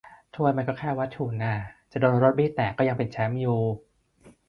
[0.35, 1.53] ถ้วยมันก็แค่วัตถุน่า
[1.91, 3.61] จะโดนรถบี้แตกก็ยังเป็นแชมป์อยู่